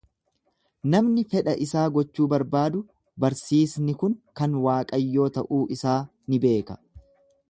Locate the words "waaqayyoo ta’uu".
4.65-5.63